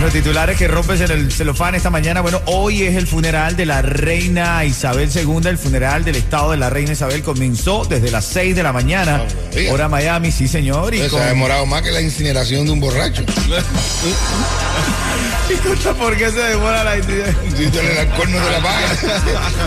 Los 0.00 0.12
titulares 0.12 0.58
que 0.58 0.68
rompes 0.68 1.00
en 1.00 1.10
el 1.10 1.32
celofán 1.32 1.74
esta 1.74 1.90
mañana. 1.90 2.20
Bueno, 2.20 2.42
hoy 2.46 2.82
es 2.82 2.96
el 2.96 3.06
funeral 3.06 3.56
de 3.56 3.64
la 3.64 3.80
reina 3.82 4.64
Isabel 4.64 5.10
II. 5.12 5.40
El 5.48 5.58
funeral 5.58 6.04
del 6.04 6.16
estado 6.16 6.50
de 6.50 6.58
la 6.58 6.68
reina 6.68 6.92
Isabel 6.92 7.22
comenzó 7.22 7.84
desde 7.84 8.10
las 8.10 8.26
6 8.26 8.54
de 8.54 8.62
la 8.62 8.72
mañana. 8.72 9.24
María. 9.52 9.72
Hora 9.72 9.88
Miami, 9.88 10.30
sí, 10.30 10.48
señor. 10.48 10.94
Y 10.94 11.00
Eso 11.00 11.16
con... 11.16 11.22
ha 11.22 11.26
demorado 11.26 11.64
más 11.66 11.82
que 11.82 11.92
la 11.92 12.02
incineración 12.02 12.66
de 12.66 12.72
un 12.72 12.80
borracho. 12.80 13.24
¿Por 15.98 16.16
qué 16.16 16.30
se 16.30 16.40
demora 16.40 16.82
la 16.82 16.94
Si 16.96 17.78
el 17.78 17.98
alcohol 17.98 18.30
no 18.32 18.38
te 18.38 18.50
la 18.50 18.60
paga. 18.62 18.96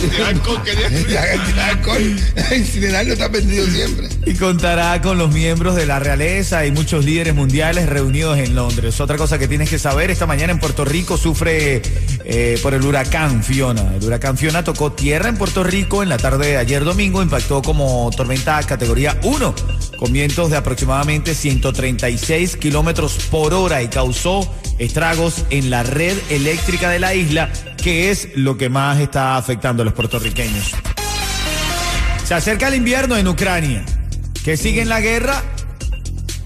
El 0.18 0.24
alcohol 0.24 0.62
que 0.64 0.72
el 1.52 1.60
alcohol. 1.60 2.20
Incinerarlo 2.56 3.14
está 3.14 3.30
perdido 3.30 3.66
siempre. 3.68 4.10
Y 4.26 4.34
contará 4.36 5.02
con 5.02 5.18
los 5.18 5.34
miembros 5.34 5.76
de 5.76 5.86
la 5.86 6.00
realeza 6.00 6.66
y 6.66 6.72
muchos 6.72 7.06
líderes 7.06 7.34
mundiales 7.34 7.88
reunidos 7.88 8.38
en 8.38 8.56
Londres. 8.56 9.00
Otra 9.00 9.18
cosa 9.18 9.40
que 9.40 9.48
tienes 9.48 9.70
que 9.70 9.80
saber, 9.80 10.12
esta 10.20 10.28
mañana 10.28 10.52
en 10.52 10.60
Puerto 10.60 10.84
Rico 10.84 11.16
sufre 11.16 11.82
eh, 12.26 12.60
por 12.62 12.74
el 12.74 12.84
huracán 12.84 13.42
Fiona. 13.42 13.96
El 13.96 14.04
huracán 14.04 14.38
Fiona 14.38 14.66
tocó 14.66 14.92
tierra 14.92 15.30
en 15.30 15.38
Puerto 15.38 15.64
Rico 15.64 16.04
en 16.04 16.10
la 16.10 16.18
tarde 16.18 16.48
de 16.48 16.58
ayer 16.58 16.84
domingo, 16.84 17.24
impactó 17.24 17.62
como 17.62 18.12
tormenta 18.14 18.62
categoría 18.64 19.18
1, 19.24 19.56
con 19.98 20.12
vientos 20.12 20.50
de 20.50 20.58
aproximadamente 20.58 21.34
136 21.34 22.58
kilómetros 22.58 23.14
por 23.32 23.54
hora 23.54 23.82
y 23.82 23.88
causó 23.88 24.54
estragos 24.78 25.46
en 25.52 25.70
la 25.70 25.84
red 25.84 26.18
eléctrica 26.30 26.90
de 26.90 27.00
la 27.00 27.16
isla, 27.16 27.50
que 27.82 28.12
es 28.12 28.28
lo 28.36 28.58
que 28.58 28.68
más 28.68 29.00
está 29.00 29.38
afectando 29.38 29.84
a 29.84 29.86
los 29.86 29.94
puertorriqueños. 29.94 30.74
Se 32.26 32.34
acerca 32.34 32.68
el 32.68 32.76
invierno 32.76 33.16
en 33.16 33.26
Ucrania, 33.26 33.86
que 34.44 34.58
sigue 34.58 34.82
en 34.82 34.90
la 34.90 35.00
guerra. 35.00 35.42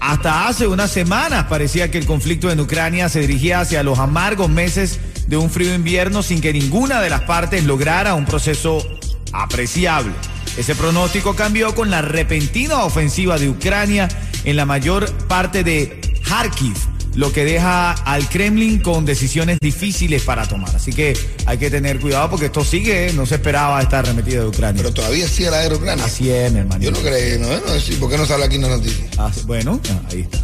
Hasta 0.06 0.46
hace 0.48 0.66
unas 0.66 0.90
semanas 0.90 1.46
parecía 1.48 1.90
que 1.90 1.96
el 1.96 2.04
conflicto 2.04 2.50
en 2.50 2.60
Ucrania 2.60 3.08
se 3.08 3.20
dirigía 3.20 3.60
hacia 3.60 3.82
los 3.82 3.98
amargos 3.98 4.50
meses 4.50 5.00
de 5.26 5.38
un 5.38 5.48
frío 5.48 5.74
invierno 5.74 6.22
sin 6.22 6.42
que 6.42 6.52
ninguna 6.52 7.00
de 7.00 7.08
las 7.08 7.22
partes 7.22 7.64
lograra 7.64 8.12
un 8.12 8.26
proceso 8.26 8.86
apreciable. 9.32 10.12
Ese 10.58 10.74
pronóstico 10.74 11.34
cambió 11.34 11.74
con 11.74 11.90
la 11.90 12.02
repentina 12.02 12.84
ofensiva 12.84 13.38
de 13.38 13.48
Ucrania 13.48 14.08
en 14.44 14.56
la 14.56 14.66
mayor 14.66 15.10
parte 15.26 15.64
de 15.64 15.98
Kharkiv, 16.28 16.76
lo 17.14 17.32
que 17.32 17.44
deja 17.44 17.92
al 17.92 18.28
Kremlin 18.28 18.80
con 18.80 19.04
decisiones 19.04 19.58
difíciles 19.60 20.22
para 20.22 20.46
tomar. 20.46 20.74
Así 20.74 20.92
que 20.92 21.16
hay 21.46 21.58
que 21.58 21.70
tener 21.70 22.00
cuidado 22.00 22.30
porque 22.30 22.46
esto 22.46 22.64
sigue, 22.64 23.08
¿eh? 23.08 23.12
no 23.12 23.26
se 23.26 23.36
esperaba 23.36 23.80
esta 23.80 24.00
arremetida 24.00 24.40
de 24.40 24.46
Ucrania. 24.46 24.82
Pero 24.82 24.94
todavía 24.94 25.28
sigue 25.28 25.50
la 25.50 25.62
guerra 25.62 25.76
ucrania. 25.76 26.04
Así 26.04 26.30
es, 26.30 26.52
mi 26.52 26.60
hermano. 26.60 26.82
Yo 26.82 26.90
no 26.90 26.98
creo, 26.98 27.38
no, 27.38 27.48
no, 27.66 27.80
sí, 27.80 27.94
¿por 27.96 28.10
qué 28.10 28.18
no 28.18 28.26
sale 28.26 28.44
aquí 28.44 28.56
en 28.56 28.62
la 28.62 28.68
noticia? 28.68 29.06
Ah, 29.18 29.30
bueno, 29.46 29.80
ah, 29.90 30.00
ahí 30.10 30.20
está. 30.22 30.38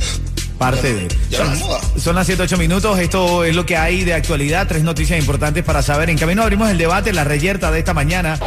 Parte 0.58 0.92
de. 0.92 1.08
ya 1.30 1.38
son, 1.38 1.46
no 1.46 1.52
es 1.54 1.60
moda. 1.60 1.80
son 1.96 2.14
las 2.16 2.26
7, 2.26 2.42
8 2.42 2.58
minutos. 2.58 2.98
Esto 2.98 3.44
es 3.44 3.56
lo 3.56 3.64
que 3.64 3.78
hay 3.78 4.04
de 4.04 4.12
actualidad. 4.12 4.68
Tres 4.68 4.82
noticias 4.82 5.18
importantes 5.18 5.64
para 5.64 5.80
saber. 5.80 6.10
En 6.10 6.18
camino 6.18 6.42
abrimos 6.42 6.68
el 6.70 6.76
debate, 6.76 7.14
la 7.14 7.24
reyerta 7.24 7.70
de 7.70 7.78
esta 7.78 7.94
mañana. 7.94 8.38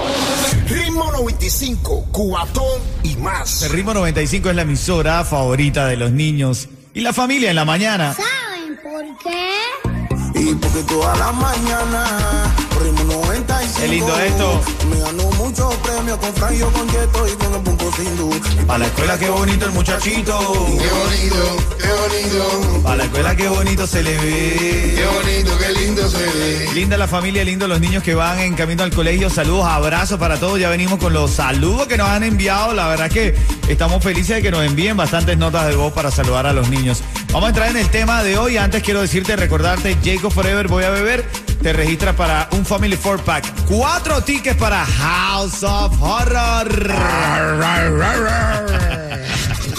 Ritmo 0.70 1.12
95, 1.12 2.10
cuatón 2.12 2.82
y 3.02 3.16
más. 3.16 3.64
El 3.64 3.72
ritmo 3.72 3.96
95 3.96 4.52
es 4.52 4.56
la 4.56 4.62
emisora 4.62 5.26
favorita 5.26 5.88
de 5.88 5.98
los 5.98 6.12
niños 6.12 6.70
y 6.94 7.02
la 7.02 7.14
familia 7.14 7.50
en 7.50 7.56
la 7.56 7.66
mañana. 7.66 8.14
¿Saben 8.14 8.78
por 8.78 9.18
qué? 9.24 10.40
Y 10.40 10.56
porque 10.56 10.84
toda 10.84 11.16
la 11.18 11.32
mañana, 11.32 12.56
95. 12.82 13.80
Qué 13.80 13.88
lindo 13.88 14.20
esto. 14.20 14.62
Me 14.90 15.00
ganó 15.00 15.24
muchos 15.32 15.76
premios 15.76 16.18
con 16.18 16.34
Franjo, 16.34 16.72
con 16.72 16.88
Cheto 16.90 17.28
y 17.28 17.32
con 17.32 17.54
el 17.54 17.62
punto 17.62 17.92
sin 17.96 18.18
luz. 18.18 18.40
Para 18.68 18.80
la 18.80 18.86
escuela, 18.88 19.18
qué 19.18 19.30
bonito 19.30 19.66
el 19.66 19.72
muchachito. 19.72 20.40
Qué 20.40 20.90
bonito, 20.90 21.58
qué 21.78 21.88
bonito, 21.88 22.84
Para 22.84 22.96
la 22.98 23.04
escuela, 23.06 23.36
qué 23.36 23.48
bonito 23.50 23.88
se 23.88 24.04
le 24.04 24.12
qué 24.16 24.26
ve. 24.26 25.06
bonito, 25.24 25.58
qué 25.58 25.80
lindo 25.80 26.10
se 26.10 26.18
ve. 26.18 26.70
Linda 26.74 26.98
la 26.98 27.08
familia, 27.08 27.44
lindo 27.44 27.68
los 27.68 27.80
niños 27.80 28.04
que 28.04 28.16
van 28.16 28.40
en 28.40 28.56
camino 28.56 28.84
al 28.84 28.92
colegio. 28.92 29.30
Saludos, 29.30 29.66
abrazos 29.66 30.20
para 30.20 30.40
todos. 30.40 30.60
Ya 30.60 30.70
venimos 30.70 31.00
con 31.00 31.14
los 31.14 31.32
saludos 31.32 31.88
que 31.88 31.98
nos 31.98 32.08
han 32.08 32.24
enviado. 32.24 32.74
La 32.74 32.88
verdad 32.88 33.10
que 33.12 33.36
estamos 33.68 34.04
felices 34.04 34.38
de 34.38 34.42
que 34.42 34.52
nos 34.52 34.64
envíen 34.66 34.98
bastantes 34.98 35.38
notas 35.38 35.68
de 35.68 35.76
voz 35.76 35.94
para 35.94 36.12
saludar 36.12 36.48
a 36.48 36.54
los 36.54 36.70
niños. 36.70 37.04
Vamos 37.32 37.48
a 37.48 37.50
entrar 37.50 37.70
en 37.70 37.78
el 37.78 37.90
tema 37.90 38.24
de 38.24 38.38
hoy. 38.38 38.58
Antes 38.58 38.84
quiero 38.84 39.02
decirte, 39.02 39.36
recordarte, 39.36 39.98
Jacob 40.04 40.32
Forever 40.32 40.68
Voy 40.68 40.84
a 40.84 40.90
Beber. 40.90 41.26
Te 41.64 41.72
registras 41.72 42.14
para 42.16 42.50
un 42.52 42.66
Family 42.66 42.98
Four 42.98 43.22
Pack. 43.22 43.46
Cuatro 43.70 44.22
tickets 44.22 44.58
para 44.58 44.86
House 44.86 45.64
of 45.64 45.94
Horror. 46.02 46.68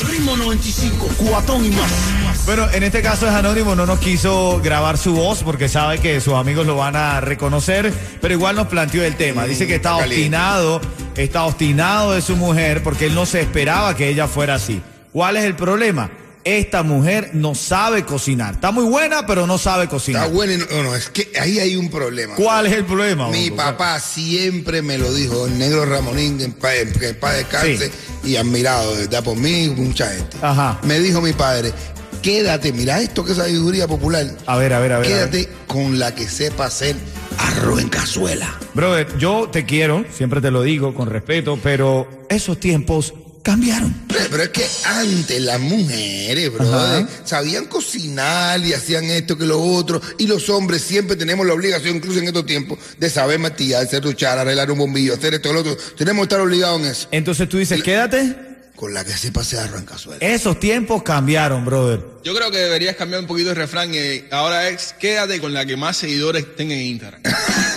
Ritmo 0.08 0.34
95, 0.34 1.10
cuatón 1.18 1.66
y 1.66 1.68
más. 1.68 2.46
Bueno, 2.46 2.66
en 2.72 2.84
este 2.84 3.02
caso 3.02 3.28
es 3.28 3.34
anónimo, 3.34 3.74
no 3.74 3.84
nos 3.84 3.98
quiso 3.98 4.62
grabar 4.64 4.96
su 4.96 5.12
voz 5.12 5.42
porque 5.42 5.68
sabe 5.68 5.98
que 5.98 6.22
sus 6.22 6.32
amigos 6.32 6.66
lo 6.66 6.74
van 6.76 6.96
a 6.96 7.20
reconocer, 7.20 7.92
pero 8.18 8.32
igual 8.32 8.56
nos 8.56 8.68
planteó 8.68 9.04
el 9.04 9.16
tema. 9.16 9.44
Dice 9.44 9.66
que 9.66 9.74
está 9.74 9.96
obstinado, 9.96 10.80
está 11.16 11.44
obstinado 11.44 12.12
de 12.12 12.22
su 12.22 12.34
mujer 12.36 12.82
porque 12.82 13.06
él 13.06 13.14
no 13.14 13.26
se 13.26 13.42
esperaba 13.42 13.94
que 13.94 14.08
ella 14.08 14.26
fuera 14.26 14.54
así. 14.54 14.80
¿Cuál 15.12 15.36
es 15.36 15.44
el 15.44 15.54
problema? 15.54 16.10
Esta 16.44 16.82
mujer 16.82 17.30
no 17.32 17.54
sabe 17.54 18.04
cocinar. 18.04 18.54
Está 18.54 18.70
muy 18.70 18.84
buena, 18.84 19.26
pero 19.26 19.46
no 19.46 19.56
sabe 19.56 19.84
Está 19.84 19.94
cocinar. 19.96 20.30
bueno 20.30 20.52
y 20.52 20.58
no, 20.58 20.82
no, 20.82 20.94
es 20.94 21.08
que 21.08 21.32
ahí 21.40 21.58
hay 21.58 21.74
un 21.76 21.88
problema. 21.90 22.34
¿Cuál 22.34 22.66
es 22.66 22.74
el 22.74 22.84
problema? 22.84 23.28
Mi 23.30 23.48
Bongo? 23.48 23.62
papá 23.62 23.98
siempre 23.98 24.82
me 24.82 24.98
lo 24.98 25.12
dijo, 25.14 25.46
el 25.46 25.58
negro 25.58 25.86
Ramonín, 25.86 26.36
que 26.36 26.44
en 26.44 26.52
paz 26.52 27.36
descanse, 27.36 27.90
y 28.22 28.36
admirado, 28.36 28.92
de 28.94 29.02
verdad, 29.06 29.24
por 29.24 29.36
mí 29.36 29.64
y 29.64 29.70
mucha 29.70 30.08
gente. 30.10 30.36
Ajá. 30.42 30.78
Me 30.82 30.98
dijo 30.98 31.22
mi 31.22 31.32
padre, 31.32 31.72
quédate, 32.20 32.72
mira 32.74 33.00
esto 33.00 33.24
que 33.24 33.32
es 33.32 33.38
sabiduría 33.38 33.88
popular, 33.88 34.26
A 34.44 34.56
ver, 34.58 34.74
a 34.74 34.80
ver, 34.80 34.92
a 34.92 34.98
ver. 34.98 35.06
a 35.06 35.10
ver. 35.10 35.30
quédate 35.30 35.48
con 35.66 35.98
la 35.98 36.14
que 36.14 36.28
sepa 36.28 36.66
hacer 36.66 36.94
arroz 37.38 37.80
en 37.80 37.88
cazuela. 37.88 38.54
Brother, 38.74 39.16
yo 39.18 39.48
te 39.50 39.64
quiero, 39.64 40.04
siempre 40.12 40.42
te 40.42 40.50
lo 40.50 40.62
digo 40.62 40.92
con 40.94 41.08
respeto, 41.08 41.58
pero 41.62 42.06
esos 42.28 42.60
tiempos 42.60 43.14
cambiaron. 43.44 43.94
Pero 44.08 44.42
es 44.42 44.48
que 44.48 44.66
antes 44.84 45.40
las 45.40 45.60
mujeres, 45.60 46.52
brother, 46.52 47.06
sabían 47.24 47.66
cocinar 47.66 48.58
y 48.60 48.72
hacían 48.72 49.04
esto 49.04 49.38
que 49.38 49.44
lo 49.44 49.60
otro. 49.60 50.00
Y 50.18 50.26
los 50.26 50.48
hombres 50.48 50.82
siempre 50.82 51.14
tenemos 51.14 51.46
la 51.46 51.52
obligación, 51.52 51.96
incluso 51.96 52.18
en 52.18 52.26
estos 52.26 52.46
tiempos, 52.46 52.78
de 52.98 53.10
saber 53.10 53.38
martillar, 53.38 53.84
hacer 53.84 54.00
duchar, 54.00 54.38
arreglar 54.38 54.72
un 54.72 54.78
bombillo, 54.78 55.14
hacer 55.14 55.34
esto 55.34 55.50
y 55.50 55.52
lo 55.52 55.60
otro. 55.60 55.76
Tenemos 55.96 56.22
que 56.22 56.34
estar 56.34 56.40
obligados 56.40 56.80
en 56.80 56.86
eso. 56.86 57.08
Entonces 57.12 57.48
tú 57.48 57.58
dices, 57.58 57.80
quédate. 57.82 58.34
Con 58.74 58.92
la 58.92 59.04
que 59.04 59.12
sepa 59.12 59.42
hacer 59.42 59.60
arroz 59.60 59.80
en 59.80 59.86
cazuela. 59.86 60.26
Esos 60.26 60.58
tiempos 60.58 61.04
cambiaron, 61.04 61.64
brother. 61.64 62.00
Yo 62.24 62.34
creo 62.34 62.50
que 62.50 62.58
deberías 62.58 62.96
cambiar 62.96 63.20
un 63.20 63.28
poquito 63.28 63.50
el 63.50 63.56
refrán 63.56 63.94
y 63.94 64.24
ahora 64.32 64.68
es 64.68 64.94
quédate 64.98 65.40
con 65.40 65.52
la 65.52 65.64
que 65.64 65.76
más 65.76 65.96
seguidores 65.96 66.56
tenga 66.56 66.74
en 66.74 66.80
Instagram. 66.80 67.22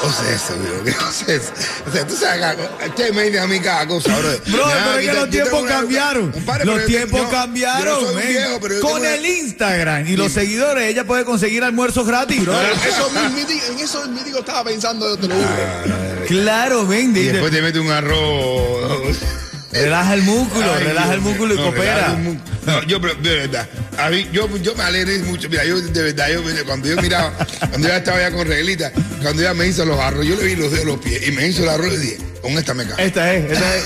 O 0.00 0.12
sea, 0.12 0.32
eso, 0.34 0.54
digo, 0.54 0.84
que 0.84 0.90
o 0.90 1.12
sea, 1.12 1.34
eso. 1.34 1.52
O 1.86 1.90
sea, 1.92 2.06
tú 2.06 2.14
sabes, 2.14 2.56
ustedes 2.88 3.14
me 3.14 3.24
dicen 3.24 3.40
a 3.42 3.46
mí 3.46 3.58
cada 3.60 3.86
cosa. 3.86 4.16
Bro, 4.16 4.28
pero 4.46 4.98
es 4.98 5.06
que 5.06 5.12
los 5.12 5.30
tiempos 5.30 5.64
cambiaron. 5.66 6.30
Compadre, 6.32 6.64
los 6.64 6.80
yo- 6.80 6.86
tiempos 6.86 7.20
yo- 7.22 7.30
cambiaron, 7.30 8.04
no 8.04 8.20
viejo, 8.20 8.58
pero 8.60 8.80
Con 8.80 9.00
una- 9.00 9.14
el 9.14 9.26
Instagram 9.26 10.06
y 10.06 10.16
los 10.16 10.32
seguidores, 10.32 10.84
ella 10.90 11.04
puede 11.04 11.24
conseguir 11.24 11.64
almuerzos 11.64 12.06
gratis, 12.06 12.44
bro. 12.44 12.54
eso 12.60 13.10
en 13.14 13.78
eso 13.80 14.04
el 14.04 14.10
mítico 14.10 14.38
estaba 14.38 14.64
pensando, 14.64 15.08
yo 15.08 15.16
te 15.16 15.28
lo 15.28 15.34
juro. 15.34 16.26
Claro, 16.26 16.86
ven, 16.86 17.16
Y 17.16 17.24
después 17.24 17.50
te 17.50 17.60
mete 17.62 17.80
un 17.80 17.90
arroz. 17.90 19.16
Relaja 19.82 20.14
el 20.14 20.22
músculo, 20.22 20.72
Ay, 20.74 20.84
relaja 20.84 21.14
el 21.14 21.20
músculo 21.20 21.54
y 21.54 21.56
coopera. 21.56 22.16
No, 22.66 22.82
yo, 22.84 23.00
pero 23.00 23.14
de 23.14 23.30
verdad, 23.46 23.66
a 23.98 24.10
mí, 24.10 24.28
yo, 24.32 24.48
yo 24.58 24.74
me 24.74 24.82
alegré 24.84 25.18
mucho. 25.20 25.48
Mira, 25.48 25.64
yo 25.64 25.80
de 25.80 26.02
verdad, 26.02 26.28
yo, 26.30 26.42
cuando 26.66 26.88
yo 26.88 26.96
miraba, 27.00 27.32
cuando 27.70 27.88
yo 27.88 27.94
estaba 27.94 28.20
ya 28.20 28.30
con 28.30 28.46
reglita, 28.46 28.92
cuando 29.22 29.42
ella 29.42 29.54
me 29.54 29.66
hizo 29.66 29.84
los 29.84 29.98
arroz, 29.98 30.26
yo 30.26 30.36
le 30.36 30.44
vi 30.44 30.54
los 30.56 30.70
dedos 30.70 30.84
de 30.86 30.92
los 30.92 31.00
pies 31.00 31.26
y 31.28 31.32
me 31.32 31.46
hizo 31.48 31.62
el 31.62 31.68
arroz 31.70 31.92
y 31.94 31.96
dije, 31.96 32.18
con 32.42 32.52
esta 32.52 32.74
me 32.74 32.84
cago. 32.84 32.98
Esta 32.98 33.34
es, 33.34 33.50
esta 33.52 33.76
es. 33.76 33.84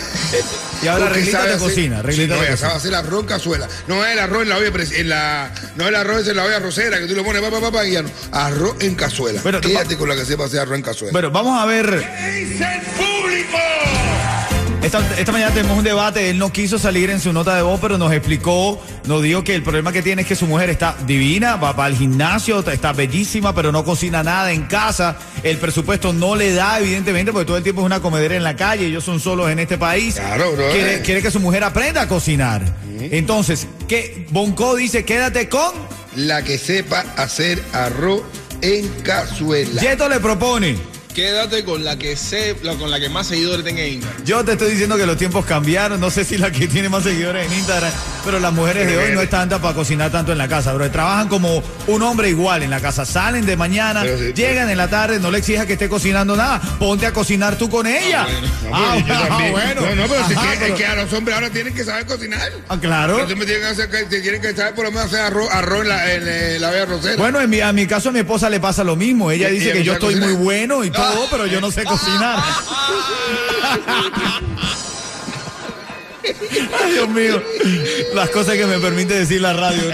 Y 0.83 0.89
ahora 0.89 1.05
Porque 1.05 1.19
reglita 1.21 1.39
sabe 1.39 1.53
de 1.53 1.59
cocina, 1.59 1.97
Sí, 1.99 2.03
reglita 2.03 2.35
no, 2.35 2.43
de 2.43 2.49
cocina. 2.49 2.69
hacer 2.71 2.95
arroz 2.97 3.25
cazuela. 3.27 3.69
No 3.87 4.05
es 4.05 4.13
el 4.15 4.19
arroz 4.19 4.43
en 4.43 4.49
la 4.49 4.57
olla, 4.57 4.69
en 4.97 5.09
la, 5.09 5.51
no 5.77 5.85
es 5.85 5.89
el 5.91 5.95
arroz 5.95 6.27
en 6.27 6.37
la 6.37 6.45
olla 6.45 6.59
rosera 6.59 6.99
que 6.99 7.07
tú 7.07 7.15
le 7.15 7.23
pones 7.23 7.41
pa, 7.41 7.51
pa, 7.53 7.61
pa, 7.61 7.71
pa, 7.71 7.87
y 7.87 7.93
ya 7.93 8.03
no. 8.03 8.11
Arroz 8.33 8.75
en 8.81 8.97
cazuela. 8.97 9.41
Te- 9.41 9.61
Quédate 9.61 9.97
con 9.97 10.09
la 10.09 10.17
que 10.17 10.25
sepa 10.25 10.47
hacer 10.47 10.59
arroz 10.59 10.75
en 10.77 10.83
cazuela. 10.83 11.13
Bueno, 11.13 11.31
vamos 11.31 11.63
a 11.63 11.67
ver. 11.67 11.89
dice 11.99 12.65
el 12.65 12.81
público? 12.97 13.59
Esta 14.99 15.33
mañana 15.33 15.55
tenemos 15.55 15.79
un 15.79 15.85
debate. 15.85 16.29
Él 16.29 16.39
no 16.39 16.53
quiso 16.53 16.79
salir 16.79 17.09
en 17.09 17.19
su 17.19 17.33
nota 17.33 17.57
de 17.57 17.63
voz, 17.63 17.81
pero 17.81 17.97
nos 17.97 18.13
explicó, 18.13 18.79
nos 19.07 19.23
dijo 19.23 19.43
que 19.43 19.55
el 19.55 19.63
problema 19.63 19.91
que 19.91 20.03
tiene 20.03 20.23
es 20.23 20.29
que 20.29 20.37
su 20.37 20.47
mujer 20.47 20.69
está 20.69 20.95
divina, 21.07 21.57
va, 21.57 21.73
va 21.73 21.87
al 21.87 21.97
gimnasio, 21.97 22.61
está 22.61 22.93
bellísima, 22.93 23.55
pero 23.55 23.73
no 23.73 23.85
cocina 23.85 24.23
nada 24.23 24.53
en 24.53 24.65
casa. 24.65 25.17
El 25.43 25.57
presupuesto 25.57 26.13
no 26.13 26.37
le 26.37 26.53
da, 26.53 26.79
evidentemente, 26.79 27.33
porque 27.33 27.47
todo 27.47 27.57
el 27.57 27.63
tiempo 27.63 27.81
es 27.81 27.87
una 27.87 28.01
comedera 28.01 28.37
en 28.37 28.45
la 28.45 28.55
calle. 28.55 28.85
Ellos 28.85 29.03
son 29.03 29.19
solos 29.19 29.51
en 29.51 29.61
este 29.61 29.79
país. 29.79 30.17
Claro, 30.17 30.53
bro. 30.53 30.71
Quiere, 30.73 31.01
quiere 31.01 31.23
que 31.23 31.31
su 31.31 31.41
mujer 31.41 31.65
aprenda 31.65 32.03
a 32.03 32.09
cocinar. 32.09 32.63
Entonces, 33.01 33.67
¿qué? 33.89 34.27
Bonco 34.29 34.77
dice, 34.77 35.07
quédate 35.07 35.49
con. 35.49 35.73
La 36.17 36.45
que 36.45 36.59
sepa 36.59 37.07
hacer 37.17 37.63
arroz 37.73 38.23
en 38.61 38.87
cazuela. 39.03 39.81
Yeto 39.81 40.07
le 40.11 40.21
propone. 40.21 40.92
Quédate 41.15 41.65
con 41.65 41.85
la 41.85 41.99
que 41.99 42.17
sé, 42.17 42.57
con 42.79 42.91
la 42.91 42.99
que 42.99 43.09
más 43.11 43.27
seguidores 43.27 43.65
tenga 43.65 43.83
en 43.83 43.95
Instagram. 43.95 44.25
Yo 44.25 44.45
te 44.45 44.53
estoy 44.53 44.71
diciendo 44.71 44.97
que 44.97 45.05
los 45.05 45.17
tiempos 45.19 45.45
cambiaron. 45.45 46.01
No 46.01 46.11
sé 46.11 46.25
si 46.25 46.39
la 46.39 46.51
que 46.51 46.67
tiene 46.69 46.89
más 46.89 47.03
seguidores 47.05 47.47
en 47.51 47.59
Instagram, 47.59 47.93
pero 48.25 48.41
las 48.41 48.53
mujeres 48.53 48.87
de 48.87 48.97
hoy 48.97 49.13
no 49.13 49.21
están 49.21 49.43
tantas 49.43 49.61
para 49.61 49.75
cocinar 49.75 50.11
tanto 50.11 50.33
en 50.33 50.39
la 50.39 50.49
casa, 50.49 50.73
bro. 50.73 50.91
Trabajan 50.91 51.29
como 51.29 51.63
un 51.87 52.03
hombre 52.03 52.29
igual 52.31 52.63
en 52.63 52.71
la 52.71 52.81
casa. 52.81 53.05
Salen 53.05 53.45
de 53.45 53.57
mañana, 53.57 54.05
sí, 54.05 54.33
llegan 54.35 54.71
en 54.71 54.79
la 54.79 54.89
tarde, 54.89 55.19
no 55.19 55.31
le 55.31 55.39
exijas 55.39 55.67
que 55.67 55.73
esté 55.75 55.89
cocinando 55.89 56.37
nada. 56.37 56.61
Ponte 56.79 57.05
a 57.07 57.13
cocinar 57.13 57.57
tú 57.59 57.69
con 57.69 57.87
ella. 57.87 58.27
No, 58.63 58.71
Ah, 58.75 58.97
yo 58.99 59.15
ah, 59.15 59.27
también. 59.29 59.53
bueno. 59.53 59.81
No, 59.83 59.95
no, 59.97 60.03
pero, 60.09 60.29
si 60.29 60.35
pero- 60.35 60.67
es 60.67 60.79
que 60.79 60.87
a 60.87 60.95
los 60.95 61.13
hombres 61.13 61.35
ahora 61.35 61.51
tienen 61.51 61.75
que 61.75 61.85
saber 61.85 62.07
cocinar. 62.07 62.51
Ah, 62.69 62.79
claro. 62.81 63.19
Los 63.19 63.31
hombres 63.33 63.47
tienen 63.47 63.63
que, 63.63 63.69
hacer, 63.69 63.91
que- 63.91 64.21
tienen 64.21 64.41
que 64.41 64.55
saber 64.55 64.75
por 64.75 64.85
lo 64.85 64.93
menos 64.93 65.07
hacer 65.07 65.21
arroz, 65.21 65.49
arroz 65.51 65.83
en 65.83 65.89
la, 65.89 66.13
en, 66.15 66.23
eh, 66.27 66.57
la 66.61 66.71
olla 66.71 66.83
arrocera. 66.85 67.17
Bueno, 67.17 67.41
en 67.41 67.51
mi, 67.51 67.61
a 67.61 67.73
mi 67.73 67.87
caso 67.87 68.09
a 68.09 68.13
mi 68.13 68.21
esposa 68.21 68.49
le 68.49 68.61
pasa 68.61 68.83
lo 68.85 68.97
mismo. 68.97 69.31
Ella 69.31 69.51
¿Y- 69.51 69.55
dice 69.55 69.65
ella 69.71 69.75
que 69.75 69.85
yo 69.85 69.93
estoy 69.95 70.17
muy 70.17 70.33
bueno 70.35 70.85
y 70.85 70.91
todo, 71.03 71.29
pero 71.31 71.47
yo 71.47 71.61
no 71.61 71.71
sé 71.71 71.85
cocinar. 71.85 72.39
Ay, 76.25 76.93
Dios 76.93 77.09
mío. 77.09 77.43
Las 78.15 78.31
cosas 78.31 78.57
que 78.57 78.65
me 78.67 78.79
permite 78.79 79.15
decir 79.15 79.41
la 79.41 79.53
radio. 79.53 79.83
¿no? 79.83 79.91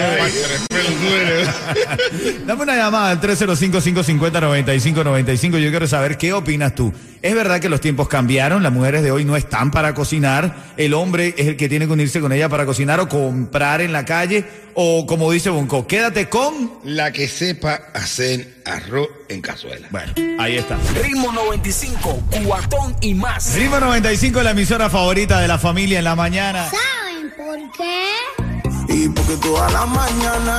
Dame 2.47 2.63
una 2.63 2.77
llamada 2.77 3.11
al 3.11 3.21
305-550-9595. 3.21 5.59
Yo 5.59 5.71
quiero 5.71 5.87
saber 5.87 6.17
qué 6.19 6.33
opinas 6.33 6.75
tú. 6.75 6.93
¿Es 7.23 7.35
verdad 7.35 7.61
que 7.61 7.69
los 7.69 7.81
tiempos 7.81 8.09
cambiaron? 8.09 8.63
Las 8.63 8.73
mujeres 8.73 9.03
de 9.03 9.11
hoy 9.11 9.25
no 9.25 9.37
están 9.37 9.71
para 9.71 9.95
cocinar. 9.95 10.73
El 10.77 10.95
hombre 10.95 11.35
es 11.37 11.49
el 11.49 11.57
que 11.57 11.69
tiene 11.69 11.87
que 11.87 11.93
unirse 11.93 12.21
con 12.21 12.33
ella 12.33 12.49
para 12.49 12.65
cocinar 12.67 13.01
o 13.01 13.09
comprar 13.09 13.81
en 13.81 13.93
la 13.93 14.05
calle. 14.05 14.45
O 14.75 15.07
como 15.07 15.31
dice 15.33 15.51
Bonco, 15.51 15.87
quédate 15.87 16.29
con... 16.29 16.73
La 16.85 17.13
que 17.13 17.29
sepa 17.29 17.75
hacer 17.95 18.63
arroz 18.65 19.09
en 19.29 19.41
cazuela. 19.41 19.87
Bueno, 19.91 20.13
ahí 20.39 20.57
está. 20.57 20.77
Ritmo 21.03 21.33
95, 21.33 22.23
cuatón 22.45 22.97
y 23.01 23.15
más. 23.15 23.55
Ritmo 23.55 23.79
95 23.81 24.39
es 24.39 24.45
la 24.45 24.51
emisora 24.53 24.89
favorita 24.91 25.41
de 25.41 25.49
la 25.49 25.59
familia 25.59 25.99
en 25.99 26.05
la 26.05 26.17
mañana. 26.17 26.69
¿Saben 26.71 27.33
por 27.37 27.73
qué? 27.77 28.95
Y 28.95 29.09
porque 29.11 29.37
toda 29.37 29.69
la 29.71 29.85
mañana, 29.87 30.59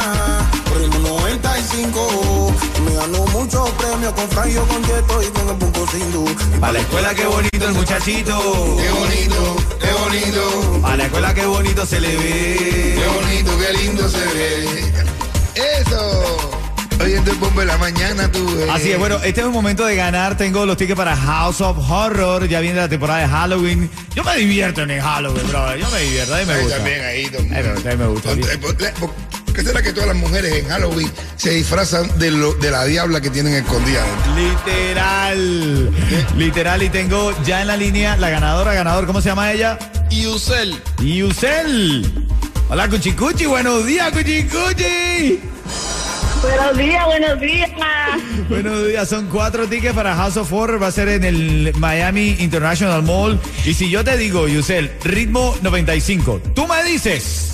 ritmo 0.80 1.00
95, 1.00 2.54
me 2.86 2.94
ganó 2.96 3.26
muchos 3.28 3.70
premios 3.72 4.14
con 4.14 4.30
Franjo, 4.30 4.66
con 4.68 4.84
Yeto 4.84 5.24
y 5.24 5.28
con 5.28 5.50
el 5.50 5.56
Punto 5.56 5.88
Sindu. 5.88 6.26
A 6.62 6.72
la 6.72 6.80
escuela 6.80 7.16
qué 7.16 7.26
bonito 7.26 7.68
el 7.68 7.74
muchachito. 7.74 8.78
Qué 8.78 8.90
bonito, 8.92 9.56
qué 9.82 9.92
bonito, 9.94 10.88
A 10.88 10.96
la 10.96 11.06
escuela 11.06 11.34
qué 11.34 11.46
bonito 11.48 11.86
se 11.86 12.00
le 12.00 12.10
qué 12.12 12.96
ve. 12.98 13.08
bonito, 13.20 13.58
qué 13.58 13.74
lindo 13.84 14.08
se 14.08 14.18
ve. 14.26 14.94
Eso. 17.00 17.04
Oyendo 17.06 17.32
el 17.32 17.38
bombo 17.38 17.60
de 17.62 17.66
la 17.66 17.78
mañana, 17.78 18.32
tú. 18.32 18.48
eh. 18.60 18.68
Así 18.72 18.92
es, 18.92 19.00
bueno, 19.00 19.16
este 19.18 19.42
es 19.42 19.46
el 19.48 19.52
momento 19.52 19.86
de 19.86 19.96
ganar. 19.96 20.38
Tengo 20.38 20.66
los 20.66 20.78
tickets 20.78 20.98
para 20.98 21.16
House 21.16 21.62
of 21.62 21.78
Horror. 21.90 22.48
Ya 22.48 22.60
viene 22.60 22.78
la 22.80 22.90
temporada 22.90 23.22
de 23.22 23.28
Halloween. 23.28 23.90
Yo 24.16 24.24
me 24.24 24.36
divierto 24.38 24.82
en 24.82 24.92
el 24.92 25.02
Halloween, 25.02 25.48
bro. 25.48 25.76
Yo 25.78 25.90
me 25.92 26.00
divierto, 26.02 26.36
a 26.36 26.40
mí 26.40 26.46
me 26.46 26.54
Ahí 26.54 26.62
gusta. 26.62 26.76
también, 26.78 27.02
ahí, 27.06 27.26
don- 27.30 27.54
Ay, 27.54 27.62
pero 27.64 27.72
a 27.72 27.96
mí 27.96 27.98
me 27.98 28.08
gusta. 28.08 28.30
Don- 28.30 28.40
eh, 28.40 28.58
¿Por 28.60 28.76
por 28.76 29.54
qué 29.56 29.64
será 29.64 29.82
que 29.82 29.92
todas 29.94 30.08
las 30.08 30.18
mujeres 30.18 30.54
en 30.54 30.68
Halloween 30.70 31.12
se 31.36 31.50
disfrazan 31.52 32.18
de, 32.20 32.32
lo, 32.32 32.54
de 32.56 32.72
la 32.72 32.86
diabla 32.86 33.20
que 33.22 33.30
tienen 33.30 33.54
escondida? 33.54 34.04
Literal. 34.36 35.92
Literal. 36.38 36.84
Y 36.84 36.90
tengo 36.90 37.34
ya 37.46 37.62
en 37.62 37.68
la 37.68 37.78
línea 37.78 38.16
la 38.18 38.30
ganadora, 38.30 38.74
ganador. 38.74 39.06
¿Cómo 39.06 39.22
se 39.22 39.30
llama 39.30 39.52
ella? 39.52 39.78
Y 40.10 40.28
Usel, 40.28 40.82
Yusel. 41.02 42.28
Hola, 42.70 42.88
Cuchicuchi. 42.88 43.46
Buenos 43.46 43.86
días, 43.86 44.12
Cuchicuchi. 44.12 45.40
Buenos 46.42 46.78
días, 46.78 47.06
buenos 47.06 47.40
días. 47.40 47.70
Buenos 48.50 48.88
días, 48.88 49.10
son 49.10 49.28
cuatro 49.28 49.68
tickets 49.68 49.94
para 49.94 50.16
House 50.16 50.38
of 50.38 50.52
Horror, 50.52 50.82
va 50.82 50.88
a 50.88 50.92
ser 50.92 51.10
en 51.10 51.24
el 51.24 51.74
Miami 51.76 52.38
International 52.40 53.04
Mall. 53.04 53.40
Y 53.66 53.74
si 53.74 53.90
yo 53.90 54.04
te 54.04 54.18
digo, 54.18 54.48
Yusel, 54.48 54.92
ritmo 55.04 55.56
95, 55.62 56.42
tú 56.56 56.66
me 56.68 56.84
dices, 56.84 57.50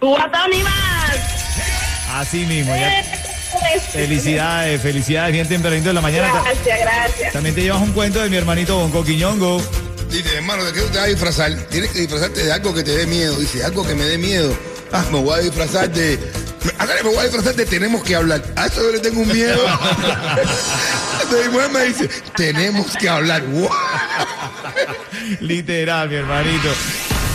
y 0.00 0.62
más. 0.62 1.16
así 2.14 2.44
mismo, 2.46 2.74
ya. 2.76 3.02
Felicidades, 3.92 4.82
felicidades, 4.82 5.32
bien 5.32 5.48
tempranito 5.48 5.88
en 5.88 5.94
la 5.94 6.00
mañana. 6.00 6.30
Gracias, 6.42 6.80
gracias. 6.80 7.32
También 7.32 7.54
te 7.54 7.62
llevas 7.62 7.80
un 7.80 7.92
cuento 7.92 8.20
de 8.20 8.28
mi 8.28 8.36
hermanito 8.36 8.76
Bonco 8.76 9.04
Quiñongo. 9.04 9.60
Dice, 10.10 10.36
hermano, 10.36 10.64
¿de 10.64 10.72
qué 10.72 10.80
te 10.80 10.98
vas 10.98 10.98
a 10.98 11.06
disfrazar? 11.06 11.52
Tienes 11.70 11.90
que 11.90 12.00
disfrazarte 12.00 12.44
de 12.44 12.52
algo 12.52 12.74
que 12.74 12.82
te 12.82 12.96
dé 12.96 13.06
miedo. 13.06 13.36
Dice, 13.36 13.64
algo 13.64 13.86
que 13.86 13.94
me 13.94 14.04
dé 14.04 14.18
miedo. 14.18 14.56
Ah, 14.92 15.04
me 15.10 15.20
voy 15.20 15.38
a 15.38 15.42
disfrazar 15.42 15.90
de. 15.90 16.18
Ándale, 16.78 17.02
me 17.02 17.08
voy 17.10 17.18
a 17.18 17.24
disfrazar 17.24 17.54
de 17.54 17.66
tenemos 17.66 18.02
que 18.02 18.16
hablar. 18.16 18.42
A 18.56 18.66
eso 18.66 18.80
yo 18.82 18.92
le 18.92 19.00
tengo 19.00 19.20
un 19.20 19.28
miedo. 19.28 19.60
Entonces 21.22 21.46
mi 21.46 21.52
mujer 21.52 21.70
me 21.70 21.84
dice, 21.84 22.08
tenemos 22.36 22.96
que 22.96 23.08
hablar. 23.08 23.42
Literal, 25.40 26.08
mi 26.08 26.16
hermanito. 26.16 26.68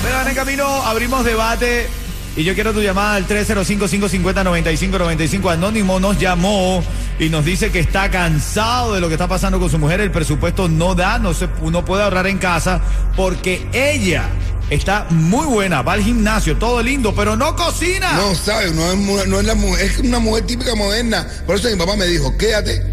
Pero 0.03 0.21
en 0.21 0.27
el 0.27 0.35
camino 0.35 0.65
abrimos 0.83 1.25
debate. 1.25 1.87
Y 2.35 2.43
yo 2.43 2.53
quiero 2.53 2.73
tu 2.73 2.81
llamada 2.81 3.15
al 3.15 3.27
305-550-9595. 3.27 5.51
Anónimo 5.51 5.99
nos 5.99 6.19
llamó 6.19 6.83
y 7.19 7.29
nos 7.29 7.43
dice 7.43 7.71
que 7.71 7.79
está 7.79 8.09
cansado 8.09 8.93
de 8.93 9.01
lo 9.01 9.07
que 9.07 9.15
está 9.15 9.27
pasando 9.27 9.59
con 9.59 9.69
su 9.69 9.77
mujer. 9.77 9.99
El 9.99 10.11
presupuesto 10.11 10.69
no 10.69 10.95
da, 10.95 11.19
no, 11.19 11.33
se, 11.33 11.49
no 11.63 11.83
puede 11.83 12.03
ahorrar 12.03 12.27
en 12.27 12.37
casa 12.37 12.79
porque 13.15 13.67
ella 13.73 14.23
está 14.69 15.06
muy 15.10 15.45
buena, 15.48 15.81
va 15.81 15.94
al 15.94 16.04
gimnasio, 16.04 16.57
todo 16.57 16.81
lindo, 16.81 17.13
pero 17.16 17.36
no 17.36 17.56
cocina. 17.56 18.13
No, 18.13 18.36
¿sabes? 18.36 18.74
No 18.74 18.92
es, 18.92 19.27
no 19.27 19.39
es 19.39 19.45
la 19.45 19.56
mujer, 19.56 19.86
es 19.86 19.98
una 20.00 20.19
mujer 20.19 20.45
típica 20.45 20.75
moderna. 20.75 21.27
Por 21.45 21.56
eso 21.56 21.69
mi 21.69 21.75
papá 21.75 21.95
me 21.95 22.06
dijo, 22.06 22.38
quédate 22.38 22.83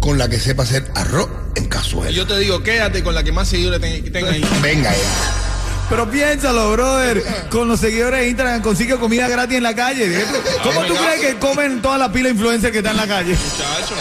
con 0.00 0.18
la 0.18 0.28
que 0.28 0.38
sepa 0.38 0.62
hacer 0.62 0.84
arroz 0.94 1.28
en 1.56 1.66
cazuela. 1.66 2.10
yo 2.10 2.26
te 2.26 2.38
digo, 2.38 2.62
quédate 2.62 3.02
con 3.02 3.14
la 3.14 3.24
que 3.24 3.32
más 3.32 3.48
seguidores 3.48 3.80
ten- 3.80 4.12
tenga 4.12 4.30
en 4.30 4.36
Instagram. 4.36 4.62
Venga 4.62 4.92
ya. 4.92 5.45
Pero 5.88 6.10
piénsalo, 6.10 6.72
brother. 6.72 7.22
Con 7.48 7.68
los 7.68 7.80
seguidores 7.80 8.20
de 8.20 8.28
Instagram 8.28 8.62
consigue 8.62 8.96
comida 8.96 9.28
gratis 9.28 9.56
en 9.56 9.62
la 9.62 9.74
calle. 9.74 10.24
¿Cómo 10.62 10.82
tú 10.84 10.94
crees 10.94 11.20
que 11.20 11.38
comen 11.38 11.80
toda 11.80 11.98
la 11.98 12.10
pila 12.10 12.28
de 12.28 12.34
influencers 12.34 12.72
que 12.72 12.78
está 12.78 12.90
en 12.90 12.96
la 12.96 13.06
calle? 13.06 13.36
Muchacho, 13.36 13.94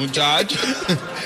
muchacho. 0.00 0.58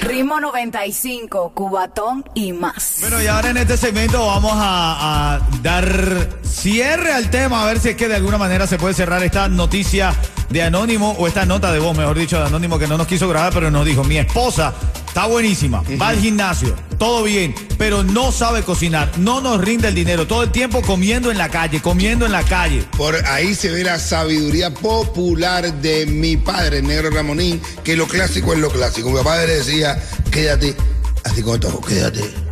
Ritmo 0.03 0.39
95, 0.39 1.53
cubatón 1.55 2.25
y 2.35 2.53
más. 2.53 2.97
Bueno, 3.01 3.23
y 3.23 3.27
ahora 3.27 3.51
en 3.51 3.57
este 3.57 3.77
segmento 3.77 4.27
vamos 4.27 4.53
a, 4.55 5.37
a 5.37 5.41
dar 5.63 6.29
cierre 6.43 7.13
al 7.13 7.31
tema, 7.31 7.63
a 7.63 7.67
ver 7.67 7.81
si 7.81 7.91
es 7.91 7.97
que 7.97 8.09
de 8.09 8.17
alguna 8.17 8.37
manera 8.37 8.67
se 8.67 8.79
puede 8.79 8.95
cerrar 8.95 9.23
esta 9.23 9.49
noticia 9.49 10.15
de 10.51 10.63
Anónimo, 10.63 11.13
o 11.19 11.27
esta 11.27 11.47
nota 11.47 11.73
de 11.73 11.79
voz, 11.79 11.97
mejor 11.97 12.19
dicho, 12.19 12.39
de 12.39 12.47
Anónimo 12.47 12.79
que 12.79 12.87
no 12.87 12.99
nos 12.99 13.07
quiso 13.07 13.29
grabar, 13.29 13.53
pero 13.53 13.71
nos 13.71 13.87
dijo, 13.87 14.05
mi 14.05 14.19
esposa 14.19 14.75
está 15.15 15.27
buenísima, 15.27 15.81
va 16.03 16.09
al 16.09 16.19
gimnasio, 16.19 16.75
todo 16.99 17.23
bien, 17.23 17.55
pero 17.79 18.03
no 18.03 18.33
sabe 18.33 18.65
cocinar, 18.65 19.17
no 19.17 19.41
nos 19.41 19.61
rinde 19.61 19.87
el 19.87 19.95
dinero, 19.95 20.27
todo 20.27 20.43
el 20.43 20.51
tiempo 20.51 20.83
comiendo 20.83 21.31
en 21.31 21.39
la 21.39 21.51
calle, 21.51 21.81
comiendo 21.81 22.27
en 22.27 22.33
la 22.33 22.43
calle. 22.43 22.85
Por 22.97 23.15
ahí 23.27 23.55
se 23.55 23.71
ve 23.71 23.85
la 23.85 24.01
sabiduría 24.01 24.75
popular 24.75 25.73
de 25.75 26.07
mi 26.07 26.37
padre, 26.37 26.79
el 26.79 26.89
negro 26.89 27.11
Ramonín, 27.11 27.63
que 27.85 27.95
lo 27.95 28.09
clásico 28.09 28.55
es 28.55 28.59
lo 28.59 28.71
clásico. 28.71 29.11
Mi 29.11 29.23
padre 29.23 29.59
decía, 29.59 30.03
quédate, 30.33 30.75
así 31.23 31.43
como 31.43 31.61
todo, 31.61 31.81
quédate 31.81 32.45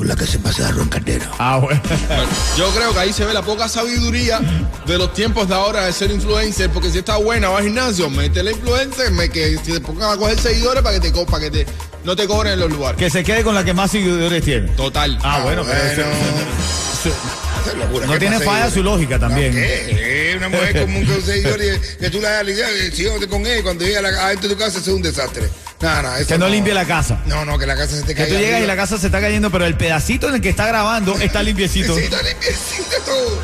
con 0.00 0.08
la 0.08 0.16
que 0.16 0.26
se 0.26 0.38
pasa 0.38 0.70
en 0.70 0.88
cartera. 0.88 1.30
Ah, 1.38 1.58
bueno. 1.58 1.78
Bueno, 2.08 2.24
yo 2.56 2.70
creo 2.70 2.94
que 2.94 3.00
ahí 3.00 3.12
se 3.12 3.26
ve 3.26 3.34
la 3.34 3.42
poca 3.42 3.68
sabiduría 3.68 4.40
de 4.86 4.96
los 4.96 5.12
tiempos 5.12 5.46
de 5.46 5.54
ahora 5.54 5.84
de 5.84 5.92
ser 5.92 6.10
influencer, 6.10 6.70
porque 6.70 6.90
si 6.90 7.00
está 7.00 7.18
buena, 7.18 7.50
va 7.50 7.58
al 7.58 7.64
gimnasio, 7.64 8.08
métele 8.08 8.52
influencer, 8.52 9.10
me, 9.10 9.28
que 9.28 9.58
si 9.62 9.72
te 9.72 9.80
pongan 9.80 10.14
a 10.14 10.16
coger 10.16 10.38
seguidores 10.38 10.82
para 10.82 10.98
que 10.98 11.10
te 11.10 11.26
para 11.26 11.40
que 11.44 11.50
te, 11.50 11.66
no 12.04 12.16
te 12.16 12.26
cobren 12.26 12.54
en 12.54 12.60
los 12.60 12.70
lugares. 12.70 12.98
Que 12.98 13.10
se 13.10 13.22
quede 13.24 13.42
con 13.42 13.54
la 13.54 13.64
que 13.64 13.72
más 13.74 13.90
seguidores 13.90 14.42
tiene. 14.44 14.68
Total. 14.70 15.18
Ah, 15.22 15.40
bueno, 15.44 15.62
pero 15.64 15.78
eso- 15.82 16.00
eso- 16.02 17.14
Esa 17.60 17.72
es 17.72 17.76
locura. 17.78 18.06
No 18.06 18.12
¿Qué 18.14 18.18
tiene 18.18 18.38
falla 18.38 18.70
seguidor? 18.70 18.72
su 18.72 18.82
lógica 18.82 19.18
también. 19.18 19.54
No, 19.54 19.60
¿qué? 19.60 20.34
Una 20.38 20.48
mujer 20.48 20.80
con 20.80 20.96
un 20.96 21.22
seguidor 21.22 21.60
y 21.62 21.96
que 22.00 22.10
tú 22.10 22.20
la 22.20 22.38
hagas 22.40 22.54
si 22.94 23.02
yo 23.04 23.28
con 23.28 23.42
y 23.46 23.62
cuando 23.62 23.84
llega 23.84 24.00
la- 24.00 24.26
adentro 24.26 24.48
de 24.48 24.54
tu 24.54 24.60
casa 24.60 24.78
es 24.78 24.88
un 24.88 25.02
desastre. 25.02 25.48
No, 25.80 26.02
no, 26.02 26.16
eso 26.16 26.26
Que 26.28 26.36
no 26.38 26.48
limpie 26.48 26.74
la 26.74 26.84
casa. 26.86 27.20
No, 27.26 27.44
no, 27.46 27.58
que 27.58 27.66
la 27.66 27.74
casa 27.76 27.96
se 27.96 28.02
te 28.02 28.08
Que 28.08 28.14
caiga. 28.22 28.28
tú 28.28 28.34
llegas 28.34 28.50
y 28.50 28.54
arriba. 28.56 28.74
la 28.74 28.76
casa 28.76 28.98
se 28.98 29.06
está 29.06 29.20
cayendo, 29.20 29.50
pero 29.50 29.64
el 29.66 29.76
pedacito 29.76 30.28
en 30.28 30.34
el 30.36 30.40
que 30.42 30.50
está 30.50 30.66
grabando 30.66 31.18
está 31.18 31.42
limpiecito. 31.42 31.96
Sí, 31.96 32.04
está 32.04 32.20
limpiecito 32.22 32.96
todo. 33.04 33.38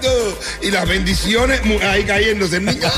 todo. 0.00 0.38
Y 0.62 0.70
las 0.72 0.88
bendiciones 0.88 1.60
ahí 1.82 2.04
cayéndose. 2.04 2.58
Niña. 2.60 2.90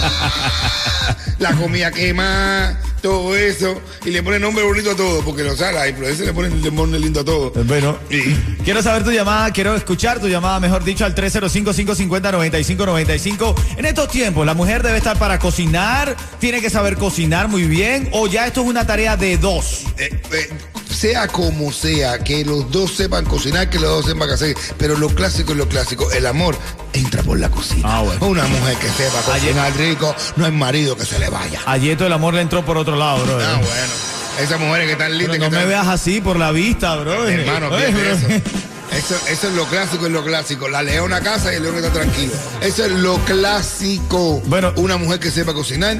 La 1.38 1.52
comida 1.52 1.90
quema. 1.90 2.78
Todo 3.02 3.36
eso, 3.36 3.78
y 4.04 4.10
le 4.10 4.22
pone 4.22 4.38
nombre 4.38 4.62
bonito 4.64 4.92
a 4.92 4.96
todo, 4.96 5.22
porque 5.22 5.42
los 5.42 5.58
la 5.58 5.88
influencer 5.88 6.26
le 6.26 6.32
ponen 6.32 6.62
nombre 6.74 6.98
lindo 6.98 7.20
a 7.20 7.24
todo. 7.24 7.52
Bueno, 7.64 7.98
quiero 8.64 8.82
saber 8.82 9.04
tu 9.04 9.10
llamada, 9.10 9.50
quiero 9.50 9.74
escuchar 9.74 10.20
tu 10.20 10.28
llamada, 10.28 10.60
mejor 10.60 10.84
dicho, 10.84 11.04
al 11.04 11.14
305-550-9595. 11.14 13.54
En 13.76 13.84
estos 13.84 14.08
tiempos, 14.08 14.46
la 14.46 14.54
mujer 14.54 14.82
debe 14.82 14.96
estar 14.98 15.18
para 15.18 15.38
cocinar, 15.38 16.16
tiene 16.38 16.60
que 16.60 16.70
saber 16.70 16.96
cocinar 16.96 17.48
muy 17.48 17.64
bien, 17.64 18.08
o 18.12 18.28
ya 18.28 18.46
esto 18.46 18.62
es 18.62 18.68
una 18.68 18.86
tarea 18.86 19.16
de 19.16 19.36
dos. 19.36 19.84
Eh, 19.98 20.20
eh, 20.32 20.48
sea 20.92 21.28
como 21.28 21.72
sea, 21.72 22.18
que 22.18 22.44
los 22.44 22.70
dos 22.70 22.94
sepan 22.96 23.24
cocinar, 23.24 23.68
que 23.70 23.78
los 23.78 23.90
dos 23.90 24.06
sepan 24.06 24.30
hacer, 24.30 24.56
pero 24.78 24.96
lo 24.96 25.08
clásico 25.08 25.52
es 25.52 25.58
lo 25.58 25.68
clásico. 25.68 26.10
El 26.12 26.26
amor 26.26 26.56
entra 26.92 27.22
por 27.22 27.38
la 27.38 27.50
cocina. 27.50 27.82
Ah, 27.98 28.00
bueno. 28.02 28.26
Una 28.26 28.44
mujer 28.46 28.76
que 28.78 28.88
sepa 28.88 29.20
cocinar 29.22 29.76
rico, 29.76 30.14
no 30.36 30.44
hay 30.46 30.52
marido 30.52 30.96
que 30.96 31.04
se 31.06 31.18
le 31.18 31.28
vaya. 31.28 31.60
Ayer 31.66 31.96
todo 31.96 32.06
el 32.06 32.12
amor 32.14 32.34
le 32.34 32.40
entró 32.42 32.64
por 32.64 32.76
otro 32.78 32.96
lado, 32.96 33.24
bro. 33.24 33.38
Ah, 33.40 33.54
bueno. 33.56 33.92
Esas 34.40 34.58
mujeres 34.60 34.86
que 34.86 34.92
están. 34.92 35.12
Pero 35.12 35.26
no 35.28 35.32
que 35.34 35.38
me 35.40 35.46
están- 35.46 35.68
veas 35.68 35.86
así 35.88 36.20
por 36.20 36.38
la 36.38 36.52
vista, 36.52 36.96
bro. 36.96 37.28
Hermano, 37.28 37.68
Oye, 37.68 37.86
pierde 37.86 38.02
bro. 38.02 38.14
eso. 38.14 38.42
Eso, 38.92 39.16
eso 39.28 39.48
es 39.48 39.54
lo 39.54 39.64
clásico, 39.66 40.04
es 40.06 40.12
lo 40.12 40.22
clásico. 40.22 40.68
La 40.68 40.82
leona 40.82 41.20
casa 41.22 41.50
y 41.52 41.56
el 41.56 41.62
león 41.62 41.76
está 41.76 41.90
tranquilo. 41.92 42.32
Eso 42.60 42.84
es 42.84 42.92
lo 42.92 43.16
clásico. 43.24 44.40
Bueno. 44.46 44.72
Una 44.76 44.96
mujer 44.96 45.18
que 45.20 45.30
sepa 45.30 45.54
cocinar, 45.54 45.98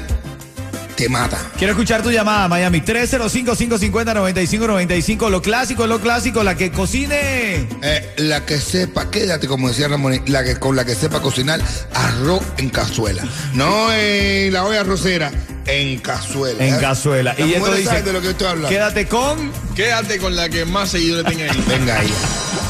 te 1.03 1.09
mata. 1.09 1.37
Quiero 1.57 1.73
escuchar 1.73 2.01
tu 2.01 2.11
llamada, 2.11 2.47
Miami. 2.47 2.79
305-550-9595. 2.79 5.29
Lo 5.29 5.41
clásico 5.41 5.85
lo 5.85 5.99
clásico, 5.99 6.43
la 6.43 6.55
que 6.55 6.71
cocine. 6.71 7.67
Eh, 7.81 8.13
la 8.17 8.45
que 8.45 8.57
sepa, 8.57 9.11
quédate, 9.11 9.47
como 9.47 9.67
decía 9.67 9.89
Ramón, 9.89 10.21
la 10.27 10.45
que, 10.45 10.55
con 10.57 10.77
la 10.77 10.85
que 10.85 10.95
sepa 10.95 11.21
cocinar 11.21 11.59
arroz 11.93 12.41
en 12.57 12.69
cazuela. 12.69 13.25
No 13.53 13.91
en 13.91 14.53
la 14.53 14.63
olla 14.63 14.79
arrocera, 14.81 15.29
en 15.65 15.99
cazuela. 15.99 16.65
En 16.65 16.75
¿eh? 16.75 16.77
cazuela. 16.79 17.35
Y 17.37 17.53
esto 17.53 17.73
dice, 17.73 18.01
de 18.01 18.13
lo 18.13 18.21
que 18.21 18.29
estoy 18.29 18.47
hablando. 18.47 18.69
quédate 18.69 19.05
con... 19.07 19.51
Quédate 19.75 20.19
con 20.19 20.37
la 20.37 20.47
que 20.47 20.63
más 20.65 20.89
seguidores 20.89 21.25
tenga 21.25 21.51
ahí. 21.51 21.63
Venga 21.67 21.99
ahí. 21.99 22.13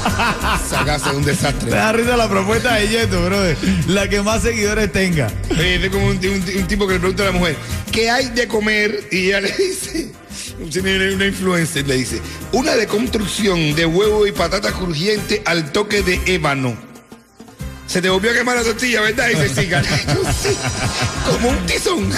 Sacarse 0.69 1.09
un 1.11 1.23
desastre. 1.23 1.69
Me 1.71 1.77
da 1.77 1.91
risa 1.91 2.17
la 2.17 2.29
propuesta 2.29 2.75
de 2.75 2.87
Yeto, 2.87 3.25
brother. 3.25 3.57
La 3.87 4.07
que 4.07 4.21
más 4.21 4.41
seguidores 4.43 4.91
tenga. 4.91 5.31
Oye, 5.51 5.75
este 5.75 5.87
es 5.87 5.93
como 5.93 6.07
un, 6.07 6.17
un- 6.17 6.57
un 6.61 6.67
tipo 6.67 6.87
que 6.87 6.93
le 6.95 6.99
pregunta 6.99 7.23
a 7.23 7.27
la 7.27 7.31
mujer, 7.31 7.55
¿qué 7.91 8.09
hay 8.09 8.29
de 8.29 8.47
comer? 8.47 9.07
Y 9.11 9.27
ella 9.27 9.41
le 9.41 9.51
dice, 9.57 10.11
una 10.59 11.13
una 11.15 11.25
influencer 11.25 11.87
le 11.87 11.95
dice, 11.95 12.21
una 12.51 12.75
deconstrucción 12.75 13.75
de 13.75 13.85
huevo 13.85 14.25
y 14.27 14.31
patata 14.31 14.71
crujiente 14.71 15.41
al 15.45 15.71
toque 15.71 16.01
de 16.03 16.19
ébano. 16.25 16.75
Se 17.93 18.01
te 18.01 18.09
volvió 18.09 18.31
a 18.31 18.33
quemar 18.33 18.55
la 18.55 18.63
tortilla, 18.63 19.01
¿verdad? 19.01 19.27
Y 19.29 19.65
gané. 19.67 19.87
Yo 20.07 20.31
sí, 20.33 20.57
como 21.29 21.49
un 21.49 21.65
tizón. 21.67 22.09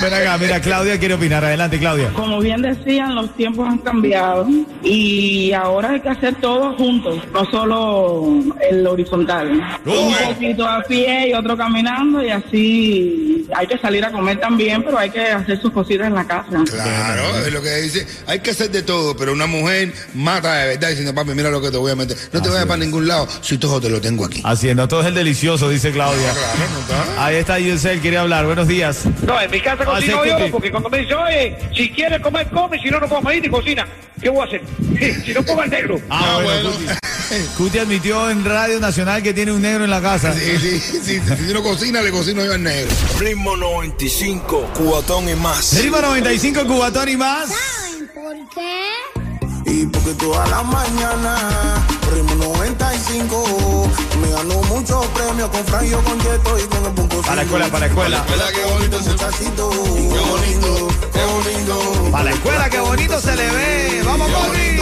Ven 0.00 0.14
acá, 0.14 0.38
mira, 0.38 0.58
Claudia 0.58 0.98
quiere 0.98 1.12
opinar. 1.12 1.44
Adelante, 1.44 1.78
Claudia. 1.78 2.10
Como 2.14 2.40
bien 2.40 2.62
decían, 2.62 3.14
los 3.14 3.36
tiempos 3.36 3.68
han 3.68 3.76
cambiado 3.76 4.48
y 4.82 5.52
ahora 5.52 5.90
hay 5.90 6.00
que 6.00 6.08
hacer 6.08 6.36
todo 6.36 6.74
juntos, 6.78 7.22
no 7.30 7.44
solo 7.50 8.42
el 8.70 8.86
horizontal. 8.86 9.50
Un 9.84 10.14
poquito 10.14 10.66
a 10.66 10.82
pie 10.82 11.28
y 11.28 11.34
otro 11.34 11.58
caminando 11.58 12.24
y 12.24 12.30
así 12.30 13.46
hay 13.54 13.66
que 13.66 13.76
salir 13.76 14.02
a 14.06 14.10
comer 14.10 14.40
también, 14.40 14.82
pero 14.82 14.98
hay 14.98 15.10
que 15.10 15.20
hacer 15.20 15.60
sus 15.60 15.72
cositas 15.72 16.06
en 16.06 16.14
la 16.14 16.26
casa. 16.26 16.64
Claro, 16.70 17.38
es 17.46 17.52
lo 17.52 17.60
que 17.60 17.76
dice. 17.82 18.06
Hay 18.26 18.40
que 18.40 18.52
hacer 18.52 18.70
de 18.70 18.82
todo, 18.82 19.14
pero 19.14 19.34
una 19.34 19.46
mujer 19.46 19.92
mata 20.14 20.54
de 20.54 20.68
verdad 20.68 20.88
diciendo, 20.88 21.14
papi, 21.14 21.32
mira 21.32 21.50
lo 21.50 21.60
que 21.60 21.70
te 21.70 21.76
voy 21.76 21.92
a 21.92 21.96
meter. 21.96 22.16
No 22.32 22.40
te 22.40 22.48
vayas 22.48 22.64
para 22.64 22.78
ningún 22.78 23.06
lado 23.06 23.28
si 23.42 23.58
todo 23.58 23.78
te 23.78 23.90
lo 23.90 24.00
tengo 24.00 24.24
aquí. 24.24 24.40
Haciendo 24.42 24.88
todo 24.88 25.01
es 25.02 25.08
el 25.08 25.14
delicioso, 25.14 25.68
dice 25.68 25.92
Claudia. 25.92 26.30
Está. 26.30 27.24
Ahí 27.26 27.36
está 27.36 27.58
Yusel, 27.58 28.00
quiere 28.00 28.18
hablar. 28.18 28.46
Buenos 28.46 28.66
días. 28.68 29.02
No, 29.26 29.40
en 29.40 29.50
mi 29.50 29.60
casa 29.60 29.82
Ah, 29.82 29.94
cocino 29.96 30.22
sí, 30.22 30.28
yo, 30.30 30.36
Cuti. 30.38 30.50
porque 30.50 30.70
cuando 30.70 30.88
me 30.90 30.98
dice, 30.98 31.14
oye, 31.14 31.56
si 31.76 31.90
quieres 31.90 32.20
comer, 32.20 32.48
come, 32.50 32.80
si 32.80 32.88
no, 32.90 32.98
no 33.00 33.08
comes 33.08 33.26
ahí 33.26 33.40
ni 33.40 33.48
cocina. 33.48 33.86
¿Qué 34.20 34.28
voy 34.28 34.40
a 34.42 34.44
hacer? 34.44 34.62
si 35.24 35.32
no, 35.34 35.44
como 35.44 35.62
el 35.62 35.70
negro. 35.70 36.00
Ah, 36.08 36.20
Ah, 36.22 36.40
bueno, 36.42 36.70
bueno. 36.70 36.70
Cuti. 36.78 37.46
Cuti 37.56 37.78
admitió 37.78 38.30
en 38.30 38.44
Radio 38.44 38.78
Nacional 38.78 39.22
que 39.22 39.32
tiene 39.32 39.52
un 39.52 39.62
negro 39.62 39.84
en 39.84 39.90
la 39.90 40.00
casa. 40.02 40.32
Sí, 40.34 40.58
sí, 40.58 40.78
sí, 40.80 41.20
si 41.20 41.52
no 41.52 41.62
cocina, 41.62 42.02
le 42.02 42.10
cocino 42.10 42.44
yo 42.44 42.52
al 42.52 42.62
negro. 42.62 42.90
Ritmo 43.18 43.56
95, 43.56 44.70
cuatón 44.74 45.28
y 45.28 45.34
más. 45.34 45.80
Ritmo 45.82 45.98
95, 46.00 46.64
Cubatón 46.66 47.08
y 47.08 47.16
más. 47.16 47.48
¿Saben 47.48 48.08
por 48.14 48.34
qué? 48.54 49.21
Y 49.64 49.86
porque 49.86 50.14
toda 50.14 50.46
la 50.48 50.62
mañana, 50.62 51.84
ritmo 52.12 52.34
95, 52.34 53.88
me 54.20 54.30
ganó 54.30 54.62
muchos 54.62 55.06
premios 55.06 55.48
con 55.50 55.64
Franjo, 55.66 56.02
con 56.02 56.18
Yeto 56.20 56.58
y 56.58 56.62
con 56.62 56.84
el 56.84 56.92
punto 56.92 57.20
Para 57.22 57.36
la 57.36 57.42
escuela, 57.42 57.66
para 57.66 57.80
la 57.80 57.86
escuela. 57.86 58.16
Espera, 58.18 58.52
qué 58.52 58.72
bonito 58.72 59.02
se 59.02 59.10
Muchachito, 59.10 59.70
qué 59.70 60.20
bonito, 60.30 60.88
qué 61.12 61.24
bonito. 61.24 62.10
Para 62.10 62.24
la 62.24 62.30
escuela, 62.32 62.70
qué 62.70 62.80
bonito 62.80 63.20
se 63.20 63.36
le 63.36 63.50
ve. 63.50 64.02
Vamos, 64.04 64.30
se 64.30 64.81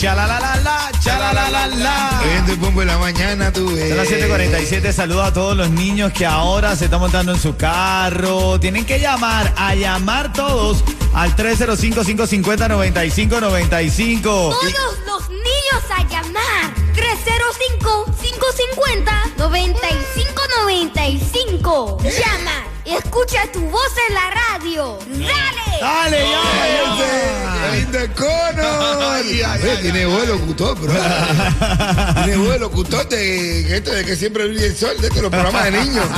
Chalalalala, 0.00 0.88
chalalalala. 1.04 2.22
Oyendo 2.24 2.52
el 2.52 2.58
bombo 2.58 2.80
en 2.80 2.88
la 2.88 2.96
mañana, 2.96 3.52
tú 3.52 3.70
ves. 3.70 3.88
Son 3.88 3.98
las 3.98 4.08
7:47. 4.08 4.94
Saludos 4.94 5.26
a 5.26 5.32
todos 5.34 5.54
los 5.54 5.68
niños 5.68 6.10
que 6.14 6.24
ahora 6.24 6.74
se 6.74 6.86
están 6.86 7.00
montando 7.00 7.34
en 7.34 7.38
su 7.38 7.54
carro. 7.54 8.58
Tienen 8.58 8.86
que 8.86 8.98
llamar, 8.98 9.52
a 9.58 9.74
llamar 9.74 10.32
todos 10.32 10.82
al 11.12 11.36
305-550-9595. 11.36 14.22
Todos 14.22 14.54
los 15.04 15.28
niños 15.28 15.82
a 15.94 16.02
llamar. 16.08 16.72
305-550-9595. 19.36 22.02
Llama 22.04 22.52
y 22.52 22.69
escucha 22.96 23.50
tu 23.52 23.60
voz 23.60 23.92
en 24.08 24.14
la 24.14 24.30
radio. 24.30 24.98
¡Dale! 25.08 25.80
Dale, 25.80 26.20
llama, 26.20 27.70
¡Qué 27.70 27.76
lindo 27.78 27.98
el 27.98 28.12
cono! 28.12 28.80
Tiene 29.80 30.06
buen 30.06 30.28
locutor, 30.28 30.78
bro. 30.78 30.92
tiene 32.24 32.36
buen 32.38 32.60
locutor 32.60 33.08
de, 33.08 33.64
que 33.66 33.76
esto 33.76 33.90
de 33.92 34.04
que 34.04 34.16
siempre 34.16 34.46
brilla 34.48 34.66
el 34.66 34.76
sol, 34.76 34.96
de 35.00 35.06
estos 35.08 35.22
los 35.22 35.30
programas 35.30 35.64
de 35.64 35.70
niños. 35.72 36.04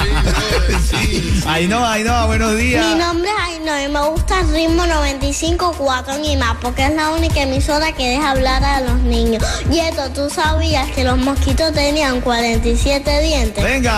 Sí. 0.90 1.42
Ahí 1.46 1.66
no, 1.68 1.86
ahí 1.86 2.02
no, 2.04 2.26
buenos 2.26 2.52
Mi 2.54 2.62
días. 2.62 2.96
nombre 2.96 3.28
es 3.30 3.36
Ainhoa 3.58 3.82
y 3.84 3.88
me 3.88 4.08
gusta 4.08 4.40
el 4.40 4.52
ritmo 4.52 4.86
95 4.86 5.74
cuatón 5.78 6.24
y 6.24 6.36
más 6.36 6.56
porque 6.60 6.86
es 6.86 6.94
la 6.94 7.10
única 7.10 7.42
emisora 7.42 7.92
que 7.92 8.08
deja 8.10 8.30
hablar 8.30 8.62
a 8.64 8.80
los 8.80 8.98
niños. 9.00 9.42
Yeto, 9.70 10.10
¿tú 10.10 10.28
sabías 10.30 10.90
que 10.92 11.04
los 11.04 11.16
mosquitos 11.18 11.72
tenían 11.72 12.20
47 12.20 13.20
dientes? 13.22 13.62
Venga, 13.64 13.92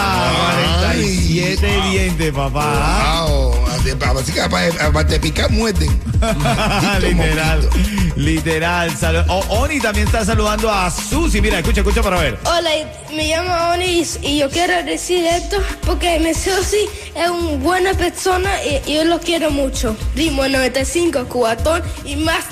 Ay. 0.91 1.24
47 1.41 1.91
dientes, 1.91 2.33
papá. 2.33 3.25
Wow, 3.27 3.55
así, 3.67 4.33
que 4.33 4.41
aparte 4.41 4.81
aparte 4.81 5.13
de 5.15 5.21
picar, 5.21 5.51
muerden. 5.51 5.91
literal, 7.01 7.69
literal. 8.17 8.91
Salu- 8.97 9.25
O- 9.29 9.45
Oni 9.61 9.81
también 9.81 10.07
está 10.07 10.25
saludando 10.25 10.71
a 10.71 10.91
Susi. 10.91 11.41
Mira, 11.41 11.59
escucha, 11.59 11.81
escucha 11.81 12.03
para 12.03 12.19
ver. 12.21 12.39
Hola, 12.45 12.71
me 13.13 13.27
llamo 13.29 13.53
Oni 13.73 14.05
y 14.23 14.39
yo 14.39 14.49
quiero 14.49 14.83
decir 14.85 15.25
esto 15.27 15.59
porque 15.85 16.19
mi 16.21 16.33
Susi 16.35 16.87
es 17.15 17.29
una 17.29 17.57
buena 17.59 17.95
persona 17.95 18.51
y, 18.65 18.91
y 18.91 18.95
yo 18.97 19.05
lo 19.05 19.19
quiero 19.21 19.51
mucho. 19.51 19.97
Ritmo 20.15 20.47
95, 20.47 21.25
cubatón 21.27 21.83
y 22.05 22.17
más. 22.17 22.45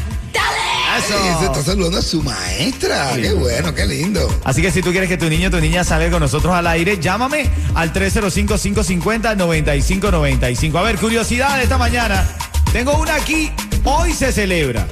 Ay, 0.95 1.03
se 1.39 1.47
está 1.47 1.63
saludando 1.63 1.99
a 1.99 2.03
su 2.03 2.23
maestra. 2.23 3.13
Qué 3.17 3.33
bueno, 3.33 3.75
qué 3.75 3.87
lindo. 3.87 4.29
Así 4.45 4.61
que 4.61 4.71
si 4.71 4.83
tú 4.83 4.91
quieres 4.91 5.09
que 5.09 5.17
tu 5.17 5.27
niño 5.29 5.49
o 5.49 5.51
tu 5.51 5.61
niña 5.61 5.85
salga 5.85 6.11
con 6.11 6.21
nosotros 6.21 6.53
al 6.55 6.67
aire, 6.67 6.99
llámame 7.01 7.49
al 7.75 7.93
305-550-9595. 7.93 10.79
A 10.79 10.83
ver, 10.83 10.99
curiosidad 10.99 11.57
de 11.57 11.63
esta 11.65 11.79
mañana. 11.79 12.27
Tengo 12.73 12.97
una 12.99 13.15
aquí. 13.15 13.51
Hoy 13.85 14.13
se 14.13 14.33
celebra. 14.33 14.87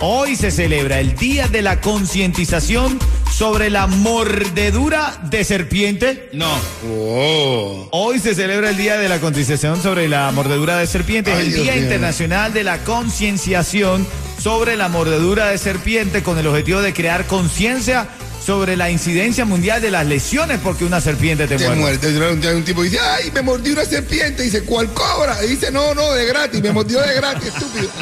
Hoy 0.00 0.36
se 0.36 0.50
celebra 0.50 1.00
el 1.00 1.16
Día 1.16 1.48
de 1.48 1.62
la 1.62 1.80
Concientización 1.80 2.98
sobre 3.30 3.70
la 3.70 3.86
mordedura 3.86 5.18
de 5.30 5.44
serpiente. 5.44 6.28
No. 6.32 6.50
Oh. 6.88 7.88
Hoy 7.90 8.18
se 8.18 8.34
celebra 8.34 8.70
el 8.70 8.76
Día 8.76 8.98
de 8.98 9.08
la 9.08 9.20
Concientización 9.20 9.82
sobre 9.82 10.08
la 10.08 10.30
mordedura 10.32 10.78
de 10.78 10.86
serpiente. 10.86 11.32
Es 11.32 11.38
el 11.40 11.52
Dios 11.52 11.64
Día. 11.64 11.76
Internacional 11.76 12.52
de 12.52 12.64
la 12.64 12.78
Concienciación 12.78 14.06
sobre 14.42 14.76
la 14.76 14.88
mordedura 14.88 15.48
de 15.48 15.58
serpiente 15.58 16.22
con 16.22 16.38
el 16.38 16.46
objetivo 16.46 16.80
de 16.80 16.94
crear 16.94 17.26
conciencia 17.26 18.08
sobre 18.44 18.74
la 18.76 18.90
incidencia 18.90 19.44
mundial 19.44 19.82
de 19.82 19.90
las 19.90 20.06
lesiones 20.06 20.58
porque 20.62 20.84
una 20.84 21.00
serpiente 21.00 21.46
te, 21.46 21.56
Te 21.56 21.64
muerde. 21.68 22.08
muerde. 22.10 22.48
Un, 22.50 22.56
un 22.56 22.64
tipo 22.64 22.82
dice, 22.82 22.98
ay, 22.98 23.30
me 23.32 23.42
mordió 23.42 23.74
una 23.74 23.84
serpiente. 23.84 24.42
Dice, 24.42 24.62
¿cuál 24.62 24.88
cobra? 24.94 25.36
Y 25.44 25.48
dice, 25.48 25.70
no, 25.70 25.94
no, 25.94 26.10
de 26.12 26.24
gratis. 26.26 26.62
Me 26.62 26.72
mordió 26.72 27.00
de 27.00 27.14
gratis, 27.14 27.48
estúpido. 27.48 27.88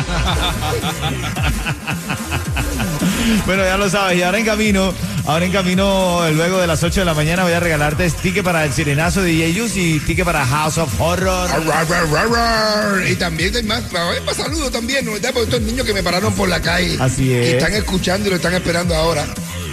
Bueno, 3.47 3.62
ya 3.64 3.76
lo 3.76 3.88
sabes. 3.90 4.18
Y 4.18 4.23
ahora 4.23 4.38
en 4.38 4.45
camino, 4.47 4.92
ahora 5.28 5.44
en 5.44 5.52
camino, 5.52 6.23
luego 6.32 6.58
de 6.58 6.66
las 6.66 6.82
8 6.82 7.00
de 7.00 7.04
la 7.04 7.12
mañana 7.12 7.44
voy 7.44 7.52
a 7.52 7.61
regalarte 7.61 8.11
ticket 8.11 8.42
para 8.42 8.64
el 8.64 8.73
sirenazo 8.73 9.20
de 9.20 9.30
DJ 9.30 9.52
Yus 9.52 9.76
y 9.76 10.00
ticket 10.00 10.25
para 10.25 10.44
House 10.47 10.78
of 10.78 10.99
Horror. 10.99 11.50
Arr, 11.50 11.70
arr, 11.70 12.16
arr, 12.16 12.37
arr. 12.37 13.08
Y 13.08 13.14
también 13.14 13.54
hay 13.54 13.62
más, 13.62 13.85
hay 13.94 14.20
más 14.25 14.37
saludos 14.37 14.73
también, 14.73 15.04
¿no? 15.04 15.12
¿verdad? 15.12 15.30
Porque 15.35 15.50
estos 15.50 15.61
niños 15.61 15.87
que 15.87 15.92
me 15.92 16.02
pararon 16.02 16.35
por 16.35 16.49
la 16.49 16.62
calle. 16.62 16.97
Así 16.99 17.32
es. 17.32 17.47
Y 17.47 17.52
están 17.52 17.75
escuchando 17.75 18.26
y 18.26 18.30
lo 18.30 18.37
están 18.37 18.54
esperando 18.54 18.94
ahora. 18.94 19.26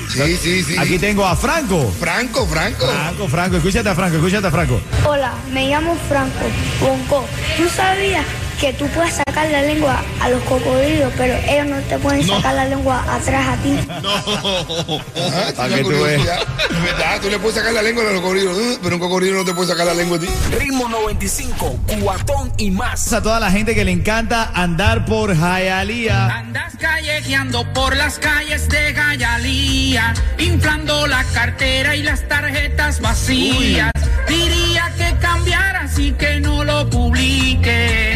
Sí, 0.09 0.37
sí, 0.41 0.63
sí. 0.63 0.75
Aquí 0.77 0.99
tengo 0.99 1.25
a 1.25 1.35
Franco. 1.35 1.91
Franco, 1.99 2.45
Franco. 2.45 2.85
Franco, 2.85 3.27
Franco, 3.29 3.57
escúchate 3.57 3.89
a 3.89 3.95
Franco, 3.95 4.17
escúchate 4.17 4.47
a 4.47 4.51
Franco. 4.51 4.81
Hola, 5.05 5.33
me 5.53 5.69
llamo 5.69 5.97
Franco 6.09 6.45
Bonco. 6.81 7.25
¿Tú 7.57 7.63
sabías 7.69 8.25
que 8.59 8.73
tú 8.73 8.87
puedes 8.87 9.13
sacar 9.13 9.49
la 9.49 9.61
lengua 9.61 10.01
a 10.21 10.29
los 10.29 10.41
cocodrilos, 10.43 11.11
pero 11.17 11.33
ellos 11.47 11.67
no 11.67 11.77
te 11.81 11.97
pueden 11.99 12.25
sacar 12.25 12.55
la 12.55 12.65
lengua 12.65 13.03
atrás 13.13 13.47
a 13.47 13.55
ti. 13.57 13.77
Ah, 13.89 15.51
Pa' 15.55 15.65
una 15.65 15.75
que 15.75 15.83
tú 15.83 15.89
verdad, 15.89 17.21
tú 17.21 17.29
le 17.29 17.39
puedes 17.39 17.55
sacar 17.55 17.73
la 17.73 17.81
lengua 17.81 18.03
a 18.03 18.11
los 18.11 18.21
cocodrilos, 18.21 18.57
pero 18.81 18.95
un 18.95 19.01
cocodrilo 19.01 19.37
no 19.37 19.45
te 19.45 19.53
puede 19.53 19.69
sacar 19.69 19.85
la 19.85 19.93
lengua 19.93 20.17
a 20.17 20.19
ti. 20.21 20.27
Ritmo 20.57 20.87
95, 20.87 21.79
cuatón 22.01 22.51
y 22.57 22.71
más. 22.71 23.11
A 23.13 23.21
toda 23.21 23.39
la 23.39 23.51
gente 23.51 23.75
que 23.75 23.83
le 23.85 23.91
encanta 23.91 24.51
andar 24.53 25.05
por 25.05 25.35
Hialeah. 25.35 26.27
Andas 26.37 26.73
callejeando 26.79 27.65
por 27.73 27.95
las 27.95 28.19
calles 28.19 28.69
de 28.69 28.93
Gayalía, 28.93 30.13
inflando 30.37 31.07
la 31.07 31.23
cartera 31.25 31.95
y 31.95 32.03
las 32.03 32.27
tarjetas 32.27 32.99
vacías. 33.01 33.91
Diría 34.27 34.91
que 34.97 35.15
cambiaras 35.19 35.97
y 35.99 36.11
que 36.13 36.39
no 36.39 36.63
lo 36.63 36.89
publiques, 36.89 38.14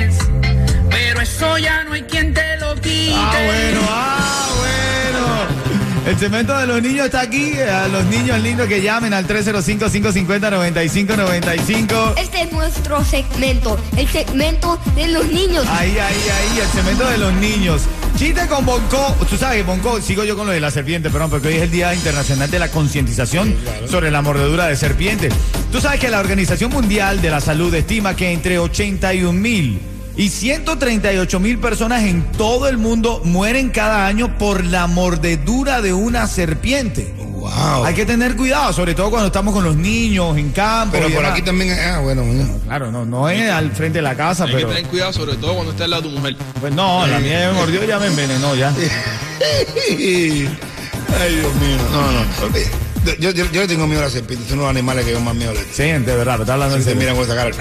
pero 1.20 1.32
eso 1.32 1.58
ya 1.58 1.84
no 1.84 1.92
hay 1.94 2.04
quien 2.04 2.34
te 2.34 2.56
lo 2.58 2.76
quite. 2.76 3.14
Ah, 3.14 3.42
bueno, 3.46 3.82
ah, 3.90 4.48
bueno. 4.60 5.28
El 6.08 6.16
cemento 6.18 6.58
de 6.58 6.66
los 6.66 6.82
niños 6.82 7.08
está 7.08 7.20
aquí. 7.22 7.60
A 7.60 7.90
los 7.90 8.06
niños 8.06 8.42
lindos 8.42 8.68
que 8.68 8.82
llamen 8.82 9.14
al 9.14 9.28
305-550-9595. 9.28 12.14
Este 12.18 12.42
es 12.44 12.52
nuestro 12.52 13.04
segmento, 13.04 13.78
el 13.98 14.08
segmento 14.08 14.80
de 14.96 15.10
los 15.10 15.28
niños. 15.28 15.68
Ahí, 15.68 15.92
ahí, 15.92 16.00
ahí, 16.00 16.60
el 16.60 16.68
cemento 16.68 17.06
de 17.10 17.18
los 17.18 17.34
niños. 17.34 17.82
Chiste 18.18 18.48
con 18.48 18.66
Bonco. 18.66 19.18
Tú 19.30 19.36
sabes 19.38 19.58
que 19.58 19.64
Bonco, 19.64 20.00
sigo 20.02 20.24
yo 20.24 20.38
con 20.38 20.48
lo 20.48 20.54
de 20.54 20.62
la 20.62 20.72
serpiente, 20.72 21.10
perdón, 21.10 21.30
porque 21.30 21.50
hoy 21.50 21.56
es 21.56 21.64
el 21.64 21.72
Día 21.72 21.94
Internacional 21.94 22.50
de 22.50 22.60
la 22.60 22.70
Concientización 22.70 23.54
sobre 23.88 24.10
la 24.10 24.22
mordedura 24.22 24.68
de 24.68 24.78
serpiente. 24.78 25.28
Tú 25.72 25.82
sabes 25.82 26.00
que 26.00 26.10
la 26.10 26.20
Organización 26.20 26.72
Mundial 26.72 27.22
de 27.22 27.30
la 27.30 27.42
Salud 27.42 27.74
estima 27.74 28.16
que 28.16 28.32
entre 28.32 28.58
81 28.58 29.34
mil 29.34 29.99
y 30.20 30.28
138 30.28 31.40
mil 31.40 31.60
personas 31.60 32.04
en 32.04 32.24
todo 32.34 32.68
el 32.68 32.78
mundo 32.78 33.22
mueren 33.24 33.70
cada 33.70 34.06
año 34.06 34.38
por 34.38 34.66
la 34.66 34.86
mordedura 34.86 35.82
de 35.82 35.94
una 35.94 36.28
serpiente. 36.28 37.14
Wow. 37.18 37.86
Hay 37.86 37.94
que 37.96 38.06
tener 38.06 38.36
cuidado, 38.36 38.74
sobre 38.74 38.94
todo 38.96 39.12
cuando 39.12 39.28
estamos 39.28 39.54
con 39.54 39.64
los 39.64 39.78
niños 39.78 40.38
en 40.38 40.52
campo. 40.52 40.92
Pero 40.92 41.08
y 41.08 41.14
por 41.14 41.22
demás. 41.22 41.32
aquí 41.38 41.42
también, 41.42 41.74
ah, 41.80 42.00
bueno, 42.00 42.26
mira. 42.26 42.46
Claro, 42.66 42.92
no, 42.92 43.06
no 43.06 43.30
es 43.30 43.50
al 43.50 43.72
frente 43.72 44.00
de 44.00 44.02
la 44.02 44.16
casa, 44.16 44.44
Hay 44.44 44.50
que 44.50 44.56
pero. 44.58 44.68
tener 44.68 44.84
cuidado, 44.88 45.14
sobre 45.14 45.38
todo 45.38 45.54
cuando 45.54 45.72
está 45.72 45.86
al 45.86 45.92
lado 45.92 46.02
de 46.04 46.10
tu 46.10 46.16
mujer. 46.18 46.36
Pues 46.60 46.74
no, 46.74 47.08
la 47.08 47.20
mía 47.20 47.40
ya 47.40 47.54
me 47.54 47.60
mordió 47.60 47.82
y 47.82 47.88
ya 47.88 47.98
me 47.98 48.08
envenenó 48.08 48.56
ya. 48.56 48.74
Ay, 51.22 51.36
Dios 51.36 51.56
mío. 51.56 51.78
No, 51.94 52.12
no. 52.12 52.89
Yo, 53.18 53.32
yo, 53.32 53.46
yo 53.52 53.62
le 53.62 53.68
tengo 53.68 53.88
miedo 53.88 54.02
a 54.02 54.06
las 54.06 54.14
serpientes, 54.14 54.48
son 54.50 54.60
los 54.60 54.70
animales 54.70 55.06
que 55.06 55.12
yo 55.12 55.20
más 55.20 55.36
miedo 55.36 55.54
le 55.54 55.60
tengo. 55.62 55.74
Sí, 55.74 55.84
de 55.84 56.00
verdad, 56.16 56.38
me 56.38 56.44
está 56.44 56.54
hablando 56.54 56.76
en 56.76 56.84
Se 56.84 56.90
serio. 56.92 57.00
miran 57.00 57.16
con 57.16 57.26
esa 57.26 57.36
cara. 57.36 57.50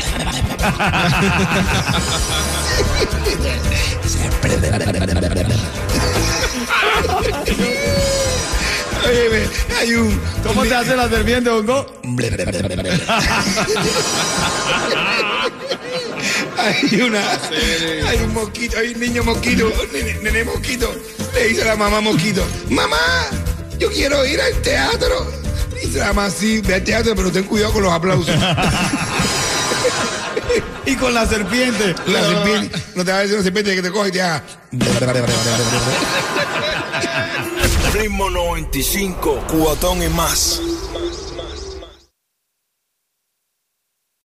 Oye, 9.09 9.49
hay 9.79 9.95
un. 9.95 10.21
¿Cómo 10.43 10.63
te 10.65 10.75
hace 10.75 10.97
la 10.97 11.09
serpiente, 11.09 11.51
Bongo? 11.51 11.87
Hay 16.59 17.01
una. 17.01 17.21
Hay 18.09 18.19
un 18.19 18.35
mosquito, 18.35 18.79
hay 18.79 18.89
un 18.95 19.01
niño 19.01 19.23
mosquito, 19.25 19.73
nene, 19.93 20.19
nene 20.23 20.45
mosquito. 20.45 20.93
Le 21.35 21.49
dice 21.49 21.63
a 21.63 21.67
la 21.67 21.77
mamá 21.77 22.01
mosquito: 22.01 22.45
Mamá, 22.69 22.97
yo 23.79 23.91
quiero 23.91 24.25
ir 24.27 24.41
al 24.41 24.55
teatro. 24.63 25.33
La 25.95 26.07
mamá: 26.09 26.31
Sí, 26.31 26.61
ve 26.61 26.75
al 26.77 26.85
teatro, 26.85 27.15
pero 27.15 27.31
ten 27.31 27.45
cuidado 27.45 27.73
con 27.73 27.83
los 27.83 27.93
aplausos. 27.93 28.35
Y 30.87 30.97
con 30.97 31.13
la 31.13 31.27
serpiente. 31.27 31.95
La 32.07 32.25
serpiente, 32.25 32.83
no 32.95 33.05
te 33.05 33.13
va 33.13 33.19
a 33.19 33.21
decir 33.21 33.35
una 33.35 33.45
serpiente 33.45 33.75
que 33.75 33.83
te 33.83 33.91
coge 33.91 34.09
y 34.09 34.13
te 34.13 34.23
haga. 34.23 34.43
Ritmo 37.93 38.31
95, 38.31 39.45
cuatón 39.49 40.03
y 40.03 40.09
más. 40.09 40.63